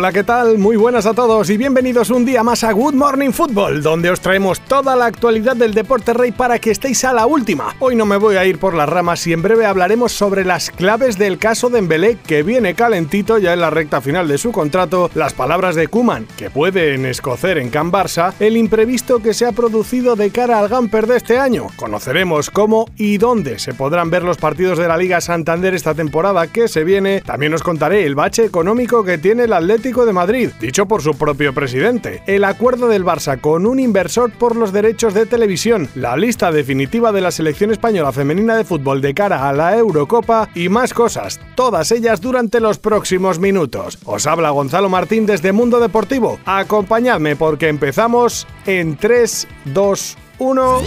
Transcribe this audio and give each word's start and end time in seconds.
Hola, 0.00 0.12
¿qué 0.12 0.24
tal? 0.24 0.56
Muy 0.56 0.76
buenas 0.76 1.04
a 1.04 1.12
todos 1.12 1.50
y 1.50 1.58
bienvenidos 1.58 2.08
un 2.08 2.24
día 2.24 2.42
más 2.42 2.64
a 2.64 2.72
Good 2.72 2.94
Morning 2.94 3.32
Football, 3.32 3.82
donde 3.82 4.08
os 4.08 4.18
traemos 4.18 4.58
toda 4.60 4.96
la 4.96 5.04
actualidad 5.04 5.56
del 5.56 5.74
deporte 5.74 6.14
rey 6.14 6.32
para 6.32 6.58
que 6.58 6.70
estéis 6.70 7.04
a 7.04 7.12
la 7.12 7.26
última. 7.26 7.76
Hoy 7.80 7.96
no 7.96 8.06
me 8.06 8.16
voy 8.16 8.36
a 8.36 8.46
ir 8.46 8.58
por 8.58 8.72
las 8.72 8.88
ramas 8.88 9.26
y 9.26 9.34
en 9.34 9.42
breve 9.42 9.66
hablaremos 9.66 10.12
sobre 10.12 10.46
las 10.46 10.70
claves 10.70 11.18
del 11.18 11.36
caso 11.36 11.68
de 11.68 11.80
Embelé, 11.80 12.16
que 12.26 12.42
viene 12.42 12.74
calentito 12.74 13.36
ya 13.36 13.52
en 13.52 13.60
la 13.60 13.68
recta 13.68 14.00
final 14.00 14.26
de 14.26 14.38
su 14.38 14.52
contrato, 14.52 15.10
las 15.14 15.34
palabras 15.34 15.74
de 15.74 15.88
Kuman, 15.88 16.26
que 16.38 16.48
pueden 16.48 17.04
escocer 17.04 17.58
en 17.58 17.68
Can 17.68 17.92
Barça, 17.92 18.32
el 18.40 18.56
imprevisto 18.56 19.20
que 19.20 19.34
se 19.34 19.44
ha 19.44 19.52
producido 19.52 20.16
de 20.16 20.30
cara 20.30 20.60
al 20.60 20.68
Gamper 20.68 21.08
de 21.08 21.18
este 21.18 21.38
año. 21.38 21.66
Conoceremos 21.76 22.48
cómo 22.48 22.88
y 22.96 23.18
dónde 23.18 23.58
se 23.58 23.74
podrán 23.74 24.08
ver 24.08 24.22
los 24.22 24.38
partidos 24.38 24.78
de 24.78 24.88
la 24.88 24.96
Liga 24.96 25.20
Santander 25.20 25.74
esta 25.74 25.92
temporada 25.92 26.46
que 26.46 26.68
se 26.68 26.84
viene. 26.84 27.20
También 27.20 27.52
os 27.52 27.62
contaré 27.62 28.06
el 28.06 28.14
bache 28.14 28.46
económico 28.46 29.04
que 29.04 29.18
tiene 29.18 29.46
la 29.46 29.58
Atlético 29.58 29.89
de 29.90 30.12
Madrid, 30.12 30.50
dicho 30.60 30.86
por 30.86 31.02
su 31.02 31.14
propio 31.14 31.52
presidente, 31.52 32.22
el 32.26 32.44
acuerdo 32.44 32.86
del 32.86 33.04
Barça 33.04 33.40
con 33.40 33.66
un 33.66 33.80
inversor 33.80 34.30
por 34.30 34.54
los 34.54 34.72
derechos 34.72 35.14
de 35.14 35.26
televisión, 35.26 35.88
la 35.96 36.16
lista 36.16 36.52
definitiva 36.52 37.10
de 37.10 37.20
la 37.20 37.32
selección 37.32 37.72
española 37.72 38.12
femenina 38.12 38.56
de 38.56 38.64
fútbol 38.64 39.00
de 39.00 39.14
cara 39.14 39.48
a 39.48 39.52
la 39.52 39.76
Eurocopa 39.76 40.48
y 40.54 40.68
más 40.68 40.94
cosas, 40.94 41.40
todas 41.56 41.90
ellas 41.90 42.20
durante 42.20 42.60
los 42.60 42.78
próximos 42.78 43.40
minutos. 43.40 43.98
Os 44.04 44.28
habla 44.28 44.50
Gonzalo 44.50 44.88
Martín 44.88 45.26
desde 45.26 45.50
Mundo 45.50 45.80
Deportivo. 45.80 46.38
Acompañadme 46.44 47.34
porque 47.34 47.68
empezamos 47.68 48.46
en 48.66 48.96
3, 48.96 49.48
2, 49.64 50.18
1. 50.38 50.82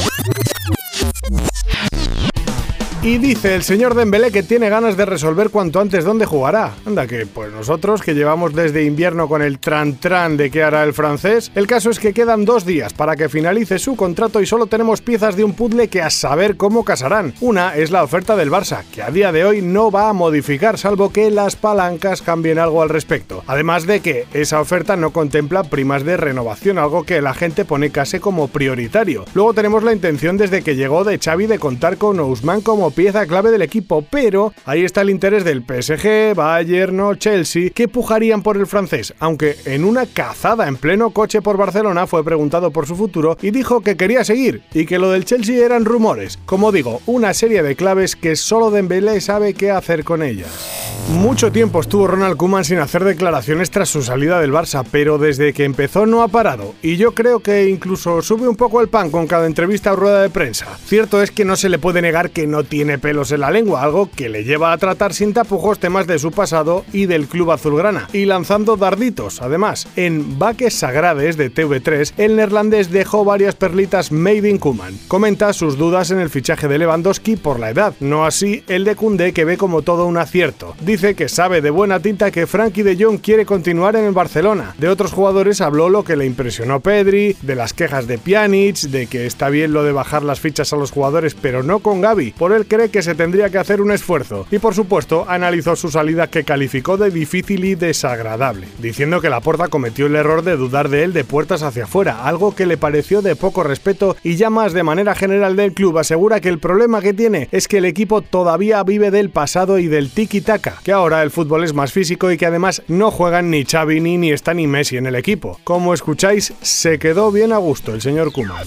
Y 3.06 3.18
dice 3.18 3.54
el 3.54 3.64
señor 3.64 3.96
Dembélé 3.96 4.32
que 4.32 4.44
tiene 4.44 4.70
ganas 4.70 4.96
de 4.96 5.06
resolver 5.06 5.50
cuanto 5.50 5.82
antes 5.82 6.06
dónde 6.06 6.26
jugará. 6.26 6.72
Anda 6.86 7.06
que, 7.06 7.26
pues 7.26 7.52
nosotros 7.52 8.02
que 8.02 8.14
llevamos 8.14 8.56
desde 8.56 8.86
invierno 8.86 9.28
con 9.28 9.42
el 9.42 9.60
tran-tran 9.60 10.38
de 10.38 10.50
qué 10.50 10.64
hará 10.64 10.86
el 10.86 10.94
francés, 10.94 11.52
el 11.54 11.68
caso 11.68 11.90
es 11.90 12.00
que 12.00 12.14
quedan 12.14 12.46
dos 12.46 12.66
días 12.66 12.94
para 12.94 13.18
que 13.18 13.28
finalice 13.28 13.78
su 13.78 13.98
contrato 13.98 14.40
y 14.40 14.46
solo 14.46 14.68
tenemos 14.68 15.02
piezas 15.02 15.36
de 15.36 15.44
un 15.44 15.52
puzzle 15.52 15.90
que 15.90 16.02
a 16.02 16.10
saber 16.10 16.56
cómo 16.56 16.86
casarán. 16.86 17.34
Una 17.42 17.76
es 17.76 17.92
la 17.92 18.06
oferta 18.06 18.38
del 18.38 18.50
Barça, 18.50 18.86
que 18.94 19.02
a 19.02 19.12
día 19.12 19.34
de 19.34 19.44
hoy 19.44 19.62
no 19.62 19.92
va 19.92 20.08
a 20.08 20.14
modificar 20.14 20.78
salvo 20.78 21.12
que 21.12 21.30
las 21.30 21.58
palancas 21.58 22.22
cambien 22.22 22.58
algo 22.58 22.82
al 22.82 22.88
respecto. 22.88 23.44
Además 23.48 23.86
de 23.86 24.00
que 24.00 24.28
esa 24.32 24.62
oferta 24.62 24.96
no 24.96 25.12
contempla 25.12 25.66
primas 25.66 26.06
de 26.06 26.16
renovación, 26.16 26.78
algo 26.78 27.04
que 27.04 27.22
la 27.22 27.34
gente 27.34 27.66
pone 27.66 27.90
casi 27.90 28.20
como 28.20 28.48
prioritario. 28.48 29.26
Luego 29.34 29.54
tenemos 29.54 29.84
la 29.84 29.92
intención 29.92 30.38
desde 30.38 30.62
que 30.62 30.78
llegó 30.78 31.04
de 31.04 31.20
Xavi 31.20 31.48
de 31.48 31.60
contar 31.60 31.98
con 31.98 32.18
Ousmane 32.22 32.64
como 32.64 32.93
pieza 32.94 33.26
clave 33.26 33.52
del 33.52 33.62
equipo, 33.62 34.06
pero 34.10 34.54
ahí 34.66 34.84
está 34.84 35.02
el 35.02 35.10
interés 35.10 35.44
del 35.44 35.64
PSG, 35.64 36.36
Bayern 36.36 37.00
o 37.02 37.16
Chelsea 37.16 37.72
que 37.72 37.88
pujarían 37.88 38.42
por 38.42 38.58
el 38.58 38.68
francés, 38.68 39.14
aunque 39.20 39.58
en 39.66 39.84
una 39.84 40.06
cazada 40.06 40.68
en 40.68 40.78
pleno 40.78 41.10
coche 41.10 41.42
por 41.42 41.58
Barcelona 41.58 42.08
fue 42.08 42.24
preguntado 42.24 42.72
por 42.72 42.88
su 42.88 42.96
futuro 42.96 43.38
y 43.42 43.52
dijo 43.52 43.82
que 43.82 43.98
quería 43.98 44.24
seguir 44.24 44.64
y 44.74 44.86
que 44.86 45.00
lo 45.00 45.12
del 45.12 45.26
Chelsea 45.26 45.66
eran 45.66 45.86
rumores. 45.86 46.40
Como 46.46 46.72
digo, 46.72 47.02
una 47.06 47.34
serie 47.34 47.64
de 47.64 47.76
claves 47.76 48.16
que 48.16 48.36
solo 48.36 48.72
Dembélé 48.72 49.20
sabe 49.22 49.54
qué 49.54 49.72
hacer 49.72 50.04
con 50.04 50.24
ellas. 50.24 50.93
Mucho 51.10 51.52
tiempo 51.52 51.82
estuvo 51.82 52.08
Ronald 52.08 52.38
Koeman 52.38 52.64
sin 52.64 52.80
hacer 52.80 53.04
declaraciones 53.04 53.70
tras 53.70 53.90
su 53.90 54.02
salida 54.02 54.40
del 54.40 54.54
Barça, 54.54 54.86
pero 54.90 55.18
desde 55.18 55.52
que 55.52 55.66
empezó 55.66 56.06
no 56.06 56.24
ha 56.24 56.30
parado 56.30 56.76
y 56.82 56.96
yo 56.96 57.14
creo 57.14 57.42
que 57.42 57.70
incluso 57.70 58.22
sube 58.22 58.48
un 58.48 58.56
poco 58.56 58.80
el 58.80 58.88
pan 58.88 59.12
con 59.12 59.28
cada 59.28 59.46
entrevista 59.46 59.92
o 59.92 59.98
rueda 59.98 60.22
de 60.22 60.30
prensa. 60.30 60.78
Cierto 60.86 61.22
es 61.22 61.30
que 61.30 61.44
no 61.44 61.58
se 61.58 61.68
le 61.68 61.78
puede 61.78 62.02
negar 62.02 62.30
que 62.30 62.48
no 62.48 62.64
tiene 62.64 63.00
pelos 63.00 63.34
en 63.34 63.42
la 63.42 63.52
lengua, 63.52 63.84
algo 63.84 64.10
que 64.16 64.30
le 64.30 64.46
lleva 64.46 64.72
a 64.72 64.78
tratar 64.78 65.14
sin 65.14 65.34
tapujos 65.34 65.78
temas 65.78 66.08
de 66.08 66.20
su 66.20 66.32
pasado 66.32 66.86
y 66.94 67.06
del 67.06 67.28
club 67.28 67.52
azulgrana, 67.52 68.08
y 68.14 68.24
lanzando 68.24 68.78
darditos. 68.78 69.42
Además, 69.42 69.88
en 69.98 70.40
Vaques 70.40 70.74
Sagrades 70.74 71.36
de 71.36 71.54
TV3, 71.54 72.14
el 72.16 72.38
neerlandés 72.38 72.92
dejó 72.92 73.26
varias 73.26 73.56
perlitas 73.56 74.14
made 74.14 74.50
in 74.50 74.58
Koeman. 74.58 74.98
Comenta 75.10 75.52
sus 75.52 75.78
dudas 75.78 76.12
en 76.12 76.20
el 76.20 76.30
fichaje 76.30 76.70
de 76.70 76.78
Lewandowski 76.78 77.36
por 77.36 77.60
la 77.60 77.72
edad, 77.72 77.94
no 78.00 78.26
así 78.26 78.64
el 78.68 78.86
de 78.86 78.96
Koundé 78.96 79.34
que 79.34 79.46
ve 79.46 79.58
como 79.58 79.82
todo 79.82 80.06
un 80.06 80.18
acierto. 80.18 80.76
Dice 80.94 81.16
que 81.16 81.28
sabe 81.28 81.62
de 81.62 81.72
buena 81.72 82.00
tinta 82.00 82.30
que 82.30 82.46
Frankie 82.46 82.84
de 82.84 83.04
Jong 83.04 83.18
quiere 83.18 83.48
continuar 83.48 83.96
en 83.96 84.06
el 84.06 84.12
Barcelona. 84.12 84.76
De 84.78 84.90
otros 84.90 85.12
jugadores 85.12 85.60
habló 85.60 85.90
lo 85.90 86.04
que 86.04 86.16
le 86.16 86.28
impresionó 86.28 86.82
Pedri, 86.82 87.36
de 87.42 87.56
las 87.56 87.74
quejas 87.74 88.06
de 88.06 88.20
Pjanic, 88.20 88.76
de 88.82 89.08
que 89.08 89.26
está 89.26 89.50
bien 89.50 89.74
lo 89.74 89.84
de 89.84 89.92
bajar 89.92 90.22
las 90.22 90.40
fichas 90.40 90.72
a 90.72 90.76
los 90.76 90.92
jugadores, 90.92 91.34
pero 91.34 91.64
no 91.64 91.80
con 91.80 92.00
Gaby. 92.00 92.36
Por 92.38 92.52
él 92.52 92.68
cree 92.68 92.90
que 92.90 93.02
se 93.02 93.16
tendría 93.16 93.50
que 93.50 93.58
hacer 93.58 93.82
un 93.82 93.92
esfuerzo. 93.92 94.46
Y 94.52 94.60
por 94.60 94.76
supuesto, 94.76 95.26
analizó 95.28 95.76
su 95.76 95.90
salida 95.90 96.28
que 96.28 96.44
calificó 96.44 96.96
de 96.96 97.10
difícil 97.10 97.66
y 97.66 97.74
desagradable, 97.74 98.68
diciendo 98.78 99.20
que 99.20 99.32
Laporta 99.32 99.70
cometió 99.70 100.06
el 100.06 100.16
error 100.16 100.44
de 100.44 100.58
dudar 100.58 100.90
de 100.90 101.06
él 101.06 101.14
de 101.14 101.24
puertas 101.24 101.64
hacia 101.64 101.86
afuera, 101.86 102.24
algo 102.24 102.54
que 102.54 102.68
le 102.68 102.78
pareció 102.78 103.24
de 103.24 103.36
poco 103.36 103.64
respeto 103.64 104.16
y 104.22 104.36
ya 104.36 104.52
más 104.52 104.74
de 104.74 104.84
manera 104.84 105.16
general 105.16 105.56
del 105.56 105.74
club 105.74 105.98
asegura 105.98 106.40
que 106.40 106.50
el 106.50 106.60
problema 106.60 107.02
que 107.02 107.16
tiene 107.16 107.50
es 107.52 107.68
que 107.68 107.80
el 107.80 107.86
equipo 107.86 108.22
todavía 108.22 108.84
vive 108.84 109.10
del 109.10 109.32
pasado 109.32 109.80
y 109.80 109.88
del 109.88 110.12
tiki-taka, 110.12 110.83
que 110.84 110.92
ahora 110.92 111.24
el 111.24 111.32
fútbol 111.32 111.64
es 111.64 111.74
más 111.74 111.92
físico 111.94 112.32
y 112.32 112.38
que 112.38 112.46
además 112.46 112.84
no 112.88 113.10
juegan 113.10 113.50
ni 113.50 113.64
Xavi 113.64 114.02
ni 114.02 114.18
ni 114.18 114.32
está 114.32 114.54
ni 114.54 114.68
Messi 114.68 114.98
en 114.98 115.08
el 115.08 115.16
equipo. 115.16 115.60
Como 115.64 115.94
escucháis, 115.94 116.54
se 116.62 117.00
quedó 117.00 117.32
bien 117.32 117.54
a 117.54 117.58
gusto 117.58 117.94
el 117.94 118.02
señor 118.02 118.34
Koeman. 118.34 118.66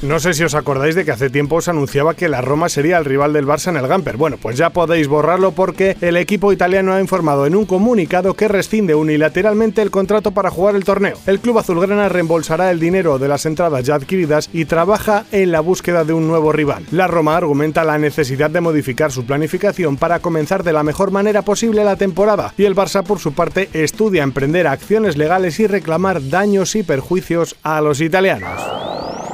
No 0.00 0.18
sé 0.20 0.32
si 0.32 0.44
os 0.44 0.54
acordáis 0.54 0.94
de 0.94 1.04
que 1.04 1.10
hace 1.10 1.28
tiempo 1.28 1.56
os 1.56 1.68
anunciaba 1.68 2.14
que 2.14 2.28
la 2.28 2.40
Roma 2.40 2.68
sería 2.68 2.98
el 2.98 3.04
rival 3.04 3.32
del 3.32 3.46
Barça 3.46 3.68
en 3.68 3.76
el 3.76 3.86
Gamper. 3.86 4.16
Bueno, 4.16 4.36
pues 4.40 4.56
ya 4.56 4.70
podéis 4.70 5.08
borrarlo 5.08 5.52
porque 5.52 5.96
el 6.00 6.16
equipo 6.16 6.52
italiano 6.52 6.92
ha 6.92 7.00
informado 7.00 7.46
en 7.46 7.54
un 7.54 7.66
comunicado 7.66 8.34
que 8.34 8.48
rescinde 8.48 8.94
unilateralmente 8.94 9.82
el 9.82 9.90
contrato 9.90 10.30
para 10.30 10.50
jugar 10.50 10.74
el 10.74 10.84
torneo. 10.84 11.18
El 11.26 11.40
club 11.40 11.58
azulgrana 11.58 12.08
reembolsará 12.08 12.70
el 12.70 12.80
dinero 12.80 13.18
de 13.18 13.28
las 13.28 13.44
entradas 13.44 13.84
ya 13.84 13.96
adquiridas 13.96 14.48
y 14.52 14.64
trabaja 14.64 15.24
en 15.32 15.52
la 15.52 15.60
búsqueda 15.60 16.04
de 16.04 16.12
un 16.12 16.28
nuevo 16.28 16.52
rival. 16.52 16.86
La 16.92 17.08
Roma 17.08 17.36
argumenta 17.36 17.84
la 17.84 17.98
necesidad 17.98 18.50
de 18.50 18.60
modificar 18.60 19.12
su 19.12 19.26
planificación 19.26 19.96
para 19.96 20.20
comenzar 20.20 20.62
de 20.62 20.72
la 20.72 20.82
mejor 20.82 21.10
manera 21.10 21.42
posible 21.42 21.57
la 21.66 21.96
temporada 21.96 22.54
y 22.56 22.64
el 22.64 22.76
Barça 22.76 23.02
por 23.02 23.18
su 23.18 23.32
parte 23.32 23.68
estudia 23.72 24.22
emprender 24.22 24.68
acciones 24.68 25.16
legales 25.16 25.58
y 25.58 25.66
reclamar 25.66 26.28
daños 26.28 26.76
y 26.76 26.84
perjuicios 26.84 27.56
a 27.62 27.80
los 27.80 28.00
italianos. 28.00 28.77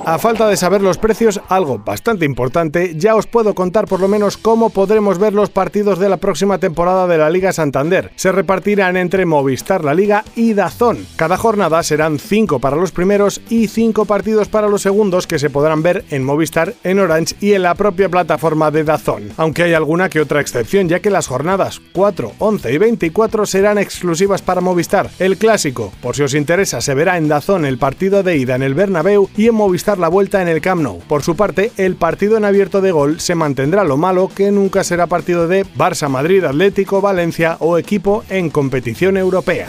A 0.07 0.19
falta 0.19 0.47
de 0.49 0.59
saber 0.59 0.83
los 0.83 0.99
precios, 0.99 1.41
algo 1.49 1.79
bastante 1.79 2.27
importante, 2.27 2.93
ya 2.95 3.17
os 3.17 3.27
puedo 3.27 3.55
contar 3.55 3.87
por 3.87 4.01
lo 4.01 4.07
menos 4.07 4.37
cómo 4.37 4.69
podremos 4.69 5.19
ver 5.19 5.33
los 5.33 5.49
partidos 5.49 5.99
de 5.99 6.11
la 6.11 6.19
próxima 6.19 6.59
temporada 6.59 7.07
de 7.07 7.17
la 7.17 7.31
Liga 7.31 7.55
Santander. 7.55 8.11
Se 8.15 8.31
repartirán 8.31 8.99
entre 8.99 9.25
Movistar, 9.25 9.83
la 9.83 9.95
Liga 9.95 10.23
y 10.37 10.53
Dazón. 10.53 11.07
Cada 11.17 11.39
jornada 11.39 11.83
serán 11.83 12.19
5 12.19 12.59
para 12.59 12.77
los 12.77 12.93
primeros 12.93 13.41
y 13.49 13.69
5 13.69 14.05
partidos 14.05 14.49
para 14.49 14.69
los 14.69 14.83
segundos 14.83 15.27
que 15.27 15.39
se 15.39 15.49
podrán 15.49 15.83
ver 15.83 16.05
en 16.11 16.23
Movistar, 16.23 16.75
en 16.85 16.99
Orange 16.99 17.37
y 17.41 17.55
en 17.55 17.63
la 17.63 17.75
propia 17.75 18.11
plataforma 18.11 18.71
de 18.71 18.85
Dazón. 18.85 19.31
Aunque 19.39 19.63
hay 19.63 19.73
alguna 19.73 20.11
que 20.11 20.21
otra 20.21 20.43
excepción, 20.43 20.87
ya 20.87 21.01
que 21.01 21.09
las 21.09 21.29
jornadas 21.29 21.81
4, 21.95 22.33
11 22.41 22.73
y 22.75 22.77
24 22.77 23.47
serán 23.47 23.79
exclusivas 23.79 24.43
para 24.43 24.61
Movistar. 24.61 25.09
El 25.19 25.39
clásico, 25.39 25.95
por 26.03 26.15
si 26.15 26.25
os 26.25 26.35
interesa, 26.35 26.83
se 26.83 26.93
verá 26.93 27.17
en 27.17 27.29
Dazón 27.29 27.65
el 27.65 27.79
partido 27.79 28.23
de 28.23 28.37
ida 28.37 28.55
en 28.55 28.63
el 28.63 28.75
Bernabéu 28.75 29.31
y 29.35 29.49
en 29.49 29.55
Movistar 29.55 29.94
la 29.99 30.09
vuelta 30.09 30.43
en 30.43 30.49
el 30.49 30.61
Camp 30.61 30.83
Nou. 30.83 31.01
Por 31.09 31.23
su 31.23 31.37
parte, 31.37 31.73
el 31.77 31.97
partido 31.97 32.37
en 32.37 32.45
abierto 32.45 32.81
de 32.81 32.93
gol 32.93 33.21
se 33.21 33.35
mantendrá 33.35 33.85
lo 33.85 33.97
malo 33.97 34.31
que 34.35 34.51
nunca 34.51 34.85
será 34.85 35.07
partido 35.07 35.49
de 35.49 35.65
Barça, 35.65 36.09
Madrid, 36.09 36.45
Atlético, 36.45 37.01
Valencia 37.01 37.57
o 37.61 37.79
equipo 37.79 38.25
en 38.29 38.51
competición 38.51 39.17
europea. 39.17 39.69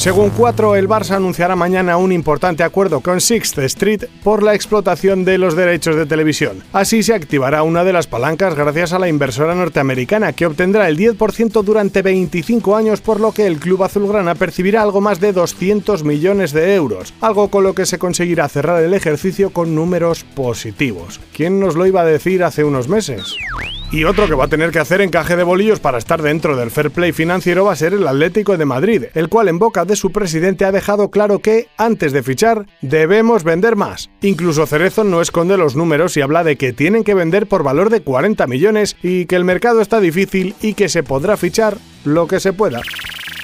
Según 0.00 0.30
4, 0.30 0.76
el 0.76 0.88
Barça 0.88 1.16
anunciará 1.16 1.56
mañana 1.56 1.98
un 1.98 2.10
importante 2.10 2.62
acuerdo 2.62 3.00
con 3.00 3.20
Sixth 3.20 3.58
Street 3.58 4.04
por 4.24 4.42
la 4.42 4.54
explotación 4.54 5.26
de 5.26 5.36
los 5.36 5.54
derechos 5.54 5.94
de 5.94 6.06
televisión. 6.06 6.62
Así 6.72 7.02
se 7.02 7.12
activará 7.12 7.62
una 7.64 7.84
de 7.84 7.92
las 7.92 8.06
palancas 8.06 8.54
gracias 8.54 8.94
a 8.94 8.98
la 8.98 9.08
inversora 9.08 9.54
norteamericana 9.54 10.32
que 10.32 10.46
obtendrá 10.46 10.88
el 10.88 10.96
10% 10.96 11.62
durante 11.62 12.00
25 12.00 12.76
años 12.76 13.02
por 13.02 13.20
lo 13.20 13.32
que 13.32 13.46
el 13.46 13.58
club 13.58 13.82
azulgrana 13.82 14.34
percibirá 14.34 14.80
algo 14.80 15.02
más 15.02 15.20
de 15.20 15.34
200 15.34 16.02
millones 16.02 16.52
de 16.52 16.74
euros, 16.74 17.12
algo 17.20 17.48
con 17.48 17.64
lo 17.64 17.74
que 17.74 17.84
se 17.84 17.98
conseguirá 17.98 18.48
cerrar 18.48 18.82
el 18.82 18.94
ejercicio 18.94 19.50
con 19.50 19.59
números 19.68 20.24
positivos. 20.24 21.20
¿Quién 21.34 21.60
nos 21.60 21.76
lo 21.76 21.86
iba 21.86 22.02
a 22.02 22.06
decir 22.06 22.44
hace 22.44 22.64
unos 22.64 22.88
meses? 22.88 23.36
Y 23.92 24.04
otro 24.04 24.28
que 24.28 24.34
va 24.34 24.44
a 24.44 24.48
tener 24.48 24.70
que 24.70 24.78
hacer 24.78 25.00
encaje 25.00 25.34
de 25.34 25.42
bolillos 25.42 25.80
para 25.80 25.98
estar 25.98 26.22
dentro 26.22 26.56
del 26.56 26.70
fair 26.70 26.92
play 26.92 27.10
financiero 27.10 27.64
va 27.64 27.72
a 27.72 27.76
ser 27.76 27.92
el 27.92 28.06
Atlético 28.06 28.56
de 28.56 28.64
Madrid, 28.64 29.06
el 29.14 29.28
cual 29.28 29.48
en 29.48 29.58
boca 29.58 29.84
de 29.84 29.96
su 29.96 30.12
presidente 30.12 30.64
ha 30.64 30.70
dejado 30.70 31.10
claro 31.10 31.40
que, 31.40 31.66
antes 31.76 32.12
de 32.12 32.22
fichar, 32.22 32.66
debemos 32.82 33.42
vender 33.42 33.74
más. 33.74 34.08
Incluso 34.22 34.66
Cerezo 34.66 35.02
no 35.02 35.20
esconde 35.20 35.56
los 35.56 35.74
números 35.74 36.16
y 36.16 36.20
habla 36.20 36.44
de 36.44 36.54
que 36.54 36.72
tienen 36.72 37.02
que 37.02 37.14
vender 37.14 37.48
por 37.48 37.64
valor 37.64 37.90
de 37.90 38.02
40 38.02 38.46
millones 38.46 38.96
y 39.02 39.26
que 39.26 39.34
el 39.34 39.44
mercado 39.44 39.80
está 39.80 39.98
difícil 39.98 40.54
y 40.62 40.74
que 40.74 40.88
se 40.88 41.02
podrá 41.02 41.36
fichar 41.36 41.76
lo 42.04 42.28
que 42.28 42.38
se 42.38 42.52
pueda. 42.52 42.82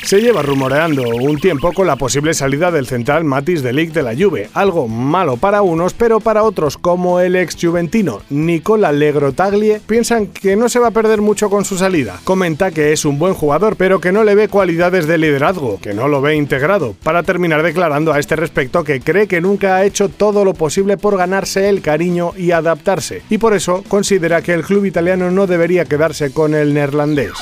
Se 0.06 0.20
lleva 0.20 0.40
rumoreando 0.40 1.02
un 1.02 1.36
tiempo 1.40 1.72
con 1.72 1.88
la 1.88 1.96
posible 1.96 2.32
salida 2.32 2.70
del 2.70 2.86
central 2.86 3.24
Matis 3.24 3.60
de 3.60 3.72
Ligt 3.72 3.92
de 3.92 4.04
la 4.04 4.14
Juve, 4.14 4.48
algo 4.54 4.86
malo 4.86 5.36
para 5.36 5.62
unos, 5.62 5.94
pero 5.94 6.20
para 6.20 6.44
otros, 6.44 6.78
como 6.78 7.18
el 7.18 7.34
ex 7.34 7.56
juventino 7.60 8.20
Nicola 8.30 8.92
Legrotaglie, 8.92 9.80
piensan 9.84 10.28
que 10.28 10.54
no 10.54 10.68
se 10.68 10.78
va 10.78 10.86
a 10.86 10.92
perder 10.92 11.22
mucho 11.22 11.50
con 11.50 11.64
su 11.64 11.76
salida. 11.76 12.20
Comenta 12.22 12.70
que 12.70 12.92
es 12.92 13.04
un 13.04 13.18
buen 13.18 13.34
jugador, 13.34 13.74
pero 13.74 14.00
que 14.00 14.12
no 14.12 14.22
le 14.22 14.36
ve 14.36 14.46
cualidades 14.46 15.08
de 15.08 15.18
liderazgo, 15.18 15.80
que 15.80 15.92
no 15.92 16.06
lo 16.06 16.20
ve 16.20 16.36
integrado, 16.36 16.94
para 17.02 17.24
terminar 17.24 17.64
declarando 17.64 18.12
a 18.12 18.20
este 18.20 18.36
respecto 18.36 18.84
que 18.84 19.00
cree 19.00 19.26
que 19.26 19.40
nunca 19.40 19.74
ha 19.74 19.84
hecho 19.84 20.08
todo 20.08 20.44
lo 20.44 20.54
posible 20.54 20.98
por 20.98 21.16
ganarse 21.16 21.68
el 21.68 21.82
cariño 21.82 22.30
y 22.36 22.52
adaptarse, 22.52 23.22
y 23.28 23.38
por 23.38 23.54
eso 23.54 23.82
considera 23.88 24.40
que 24.40 24.54
el 24.54 24.62
club 24.62 24.84
italiano 24.84 25.32
no 25.32 25.48
debería 25.48 25.84
quedarse 25.84 26.32
con 26.32 26.54
el 26.54 26.74
neerlandés. 26.74 27.32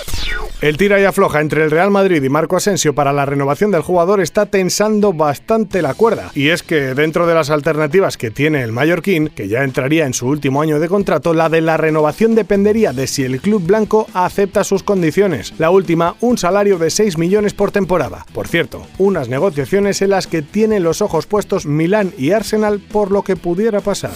El 0.64 0.78
tira 0.78 0.99
y 0.99 1.05
afloja 1.05 1.43
entre 1.43 1.62
el 1.62 1.70
Real 1.70 1.90
Madrid 1.90 2.22
y 2.22 2.28
Marco 2.31 2.54
Asensio 2.56 2.95
para 2.95 3.12
la 3.12 3.27
renovación 3.27 3.71
del 3.71 3.83
jugador 3.83 4.21
está 4.21 4.47
tensando 4.47 5.12
bastante 5.12 5.83
la 5.83 5.95
cuerda. 5.95 6.31
Y 6.35 6.49
es 6.49 6.62
que 6.62 6.95
dentro 6.95 7.27
de 7.27 7.35
las 7.35 7.51
alternativas 7.51 8.17
que 8.17 8.31
tiene 8.31 8.62
el 8.62 8.73
mallorquín, 8.73 9.29
que 9.29 9.49
ya 9.49 9.65
entraría 9.65 10.06
en 10.06 10.15
su 10.15 10.27
último 10.27 10.62
año 10.62 10.81
de 10.81 10.89
contrato, 10.89 11.35
la 11.35 11.49
de 11.49 11.61
la 11.61 11.77
renovación 11.77 12.35
dependería 12.35 12.93
de 12.93 13.06
si 13.06 13.25
el 13.25 13.41
club 13.41 13.65
blanco 13.67 14.06
acepta 14.15 14.65
sus 14.65 14.83
condiciones. 14.83 15.55
La 15.59 15.71
última, 15.71 16.17
un 16.21 16.39
salario 16.39 16.79
de 16.79 16.91
6 16.91 17.19
millones 17.19 17.55
por 17.55 17.71
temporada. 17.71 18.27
Por 18.33 18.49
cierto, 18.49 18.87
unas 18.99 19.29
negociaciones 19.29 20.03
en 20.03 20.11
las 20.11 20.27
que 20.27 20.43
tienen 20.43 20.83
los 20.83 21.03
ojos 21.03 21.27
puestos 21.27 21.67
Milán 21.67 22.12
y 22.19 22.33
Arsenal 22.33 22.81
por 22.81 23.11
lo 23.11 23.23
que 23.23 23.37
pudiera 23.37 23.81
pasar. 23.81 24.12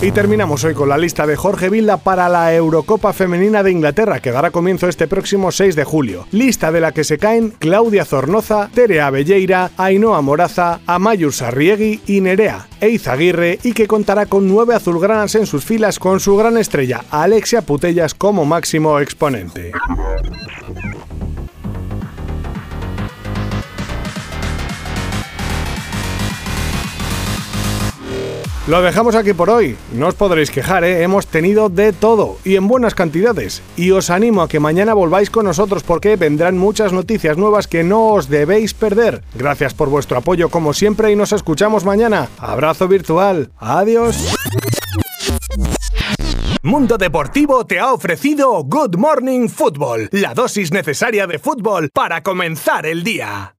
Y 0.00 0.12
terminamos 0.12 0.62
hoy 0.64 0.74
con 0.74 0.88
la 0.88 0.96
lista 0.96 1.26
de 1.26 1.36
Jorge 1.36 1.70
Vilda 1.70 1.96
para 1.96 2.28
la 2.28 2.54
Eurocopa 2.54 3.12
Femenina 3.12 3.62
de 3.62 3.72
Inglaterra, 3.72 4.20
que 4.20 4.30
dará 4.30 4.50
comienzo 4.50 4.88
este 4.88 5.08
próximo 5.08 5.50
6 5.50 5.74
de 5.74 5.84
julio. 5.84 6.26
Lista 6.30 6.70
de 6.70 6.80
la 6.80 6.92
que 6.92 7.02
se 7.02 7.18
caen 7.18 7.54
Claudia 7.68 8.06
Zornoza, 8.06 8.70
Terea 8.72 9.10
Belleira, 9.10 9.70
Ainhoa 9.76 10.22
Moraza, 10.22 10.80
Amayur 10.86 11.34
Sarriegui 11.34 12.00
y 12.06 12.22
Nerea 12.22 12.66
Eizaguirre 12.80 13.58
y 13.62 13.74
que 13.74 13.86
contará 13.86 14.24
con 14.24 14.48
nueve 14.48 14.74
azulgranas 14.74 15.34
en 15.34 15.44
sus 15.44 15.66
filas 15.66 15.98
con 15.98 16.18
su 16.18 16.34
gran 16.34 16.56
estrella 16.56 17.04
Alexia 17.10 17.60
Putellas 17.60 18.14
como 18.14 18.46
máximo 18.46 18.98
exponente. 19.00 19.72
Lo 28.68 28.82
dejamos 28.82 29.14
aquí 29.14 29.32
por 29.32 29.48
hoy. 29.48 29.78
No 29.94 30.08
os 30.08 30.14
podréis 30.14 30.50
quejar, 30.50 30.84
¿eh? 30.84 31.02
hemos 31.02 31.26
tenido 31.26 31.70
de 31.70 31.94
todo 31.94 32.36
y 32.44 32.56
en 32.56 32.68
buenas 32.68 32.94
cantidades. 32.94 33.62
Y 33.78 33.92
os 33.92 34.10
animo 34.10 34.42
a 34.42 34.48
que 34.48 34.60
mañana 34.60 34.92
volváis 34.92 35.30
con 35.30 35.46
nosotros 35.46 35.82
porque 35.82 36.16
vendrán 36.16 36.58
muchas 36.58 36.92
noticias 36.92 37.38
nuevas 37.38 37.66
que 37.66 37.82
no 37.82 38.08
os 38.08 38.28
debéis 38.28 38.74
perder. 38.74 39.22
Gracias 39.34 39.72
por 39.72 39.88
vuestro 39.88 40.18
apoyo 40.18 40.50
como 40.50 40.74
siempre 40.74 41.10
y 41.10 41.16
nos 41.16 41.32
escuchamos 41.32 41.86
mañana. 41.86 42.28
Abrazo 42.36 42.88
virtual. 42.88 43.50
Adiós. 43.56 44.34
Mundo 46.60 46.98
Deportivo 46.98 47.64
te 47.64 47.80
ha 47.80 47.90
ofrecido 47.94 48.62
Good 48.64 48.96
Morning 48.96 49.48
Football, 49.48 50.10
la 50.12 50.34
dosis 50.34 50.72
necesaria 50.72 51.26
de 51.26 51.38
fútbol 51.38 51.88
para 51.94 52.22
comenzar 52.22 52.84
el 52.84 53.02
día. 53.02 53.54